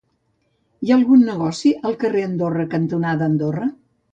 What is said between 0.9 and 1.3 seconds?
ha algun